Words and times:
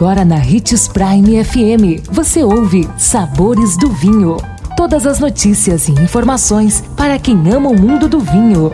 Agora 0.00 0.24
na 0.24 0.36
Ritz 0.36 0.88
Prime 0.88 1.44
FM, 1.44 2.08
você 2.10 2.42
ouve 2.42 2.88
Sabores 2.96 3.76
do 3.76 3.90
Vinho. 3.90 4.38
Todas 4.74 5.06
as 5.06 5.20
notícias 5.20 5.88
e 5.88 5.92
informações 5.92 6.82
para 6.96 7.18
quem 7.18 7.36
ama 7.52 7.68
o 7.68 7.78
mundo 7.78 8.08
do 8.08 8.18
vinho. 8.18 8.72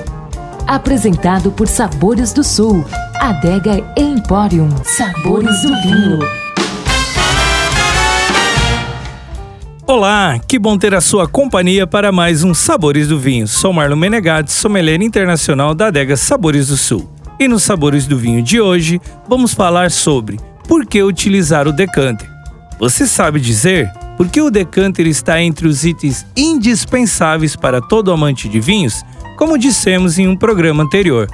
Apresentado 0.69 1.51
por 1.51 1.67
Sabores 1.67 2.33
do 2.33 2.45
Sul, 2.45 2.85
Adega 3.17 3.85
Emporium. 3.97 4.69
Sabores 4.85 5.63
do 5.63 5.83
Vinho. 5.83 6.21
Olá, 9.85 10.39
que 10.47 10.61
bom 10.61 10.79
ter 10.79 10.95
a 10.95 11.01
sua 11.01 11.27
companhia 11.27 11.89
para 11.89 12.13
mais 12.13 12.45
um 12.45 12.55
Sabores 12.55 13.09
do 13.09 13.19
Vinho. 13.19 13.49
Sou 13.49 13.73
Marlon 13.73 13.97
Menegatti, 13.97 14.53
sommelier 14.53 15.03
internacional 15.03 15.75
da 15.75 15.89
Adega 15.89 16.17
Sabores 16.17 16.69
do 16.69 16.77
Sul. 16.77 17.11
E 17.41 17.49
nos 17.49 17.65
Sabores 17.65 18.07
do 18.07 18.17
Vinho 18.17 18.45
de 18.45 18.61
hoje, 18.61 19.01
vamos 19.29 19.53
falar 19.53 19.91
sobre 19.91 20.39
por 20.67 20.87
que 20.87 21.03
utilizar 21.03 21.67
o 21.67 21.73
decanter. 21.73 22.29
Você 22.79 23.07
sabe 23.07 23.41
dizer 23.41 23.91
por 24.17 24.29
que 24.29 24.41
o 24.41 24.51
decanter 24.51 25.07
está 25.07 25.41
entre 25.41 25.69
os 25.69 25.85
itens 25.85 26.27
indispensáveis 26.37 27.55
para 27.55 27.81
todo 27.81 28.11
amante 28.11 28.49
de 28.49 28.59
vinhos? 28.59 29.05
Como 29.37 29.59
dissemos 29.59 30.19
em 30.19 30.27
um 30.27 30.37
programa 30.37 30.83
anterior. 30.83 31.29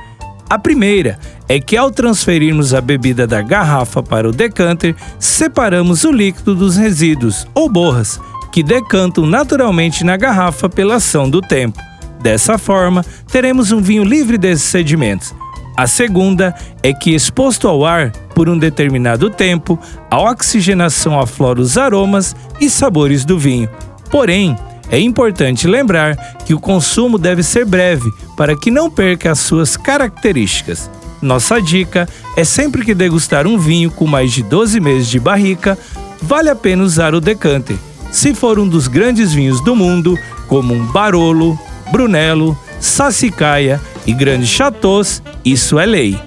A 0.51 0.59
primeira 0.59 1.19
é 1.49 1.59
que 1.61 1.77
ao 1.77 1.91
transferirmos 1.91 2.75
a 2.75 2.81
bebida 2.81 3.27
da 3.27 3.41
garrafa 3.41 4.03
para 4.03 4.29
o 4.29 4.33
decanter, 4.33 4.95
separamos 5.19 6.05
o 6.05 6.13
líquido 6.13 6.55
dos 6.55 6.77
resíduos 6.77 7.47
ou 7.55 7.71
borras, 7.71 8.21
que 8.53 8.63
decantam 8.63 9.25
naturalmente 9.25 10.05
na 10.05 10.17
garrafa 10.17 10.69
pela 10.69 10.97
ação 10.97 11.31
do 11.31 11.41
tempo. 11.41 11.79
Dessa 12.21 12.59
forma, 12.59 13.05
teremos 13.31 13.73
um 13.73 13.81
vinho 13.81 14.05
livre 14.05 14.37
desses 14.37 14.65
sedimentos. 14.65 15.35
A 15.77 15.87
segunda 15.87 16.55
é 16.83 16.93
que, 16.93 17.15
exposto 17.15 17.67
ao 17.67 17.85
ar 17.85 18.11
por 18.35 18.49
um 18.49 18.59
determinado 18.59 19.31
tempo, 19.31 19.79
a 20.11 20.21
oxigenação 20.21 21.19
aflora 21.19 21.61
os 21.61 21.79
aromas 21.79 22.37
e 22.61 22.69
sabores 22.69 23.25
do 23.25 23.39
vinho. 23.39 23.69
Porém, 24.11 24.57
é 24.91 25.01
importante 25.01 25.67
lembrar 25.67 26.17
que 26.45 26.53
o 26.53 26.61
consumo 26.61 27.17
deve 27.17 27.43
ser 27.43 27.65
breve 27.65 28.11
para 28.37 28.55
que 28.55 28.71
não 28.71 28.91
perca 28.91 29.33
as 29.33 29.39
suas 29.39 29.77
características. 29.77 30.91
Nossa 31.23 31.63
dica 31.63 32.07
é 32.37 32.45
sempre 32.45 32.85
que 32.85 32.95
degustar 32.95 33.47
um 33.47 33.57
vinho 33.57 33.91
com 33.91 34.07
mais 34.07 34.33
de 34.33 34.43
12 34.43 34.81
meses 34.81 35.09
de 35.09 35.19
barrica, 35.19 35.79
vale 36.21 36.51
a 36.51 36.55
pena 36.55 36.83
usar 36.83 37.15
o 37.15 37.21
decanter. 37.21 37.77
Se 38.11 38.35
for 38.35 38.59
um 38.59 38.69
dos 38.69 38.89
grandes 38.89 39.33
vinhos 39.33 39.63
do 39.63 39.75
mundo, 39.75 40.19
como 40.47 40.75
um 40.75 40.85
Barolo, 40.87 41.59
Brunello, 41.91 42.59
Sassicaia 42.79 43.81
e 44.07 44.13
grandes 44.13 44.49
chateaus, 44.49 45.23
isso 45.45 45.79
é 45.79 45.87
lei. 45.87 46.19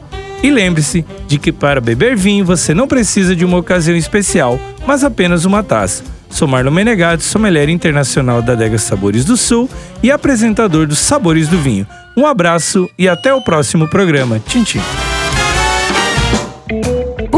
E 0.44 0.52
lembre-se 0.52 1.06
de 1.28 1.38
que 1.40 1.52
para 1.52 1.82
beber 1.82 2.16
vinho 2.16 2.46
você 2.46 2.74
não 2.74 2.88
precisa 2.88 3.36
de 3.36 3.44
uma 3.44 3.58
ocasião 3.58 3.96
especial, 3.96 4.60
mas 4.86 5.04
apenas 5.04 5.46
uma 5.46 5.64
taça. 5.64 6.04
Sou 6.30 6.48
Marlon 6.48 6.72
Menegatti, 6.72 7.24
sommelier 7.24 7.70
internacional 7.70 8.42
da 8.42 8.54
Adega 8.54 8.78
Sabores 8.78 9.24
do 9.24 9.38
Sul 9.38 9.70
e 10.04 10.12
apresentador 10.12 10.86
dos 10.86 11.00
Sabores 11.00 11.48
do 11.48 11.58
Vinho. 11.58 11.88
Um 12.18 12.26
abraço 12.26 12.90
e 12.98 13.08
até 13.08 13.34
o 13.34 13.42
próximo 13.42 13.88
programa. 13.88 14.42
Tchim, 14.46 14.64
tchim 14.64 15.15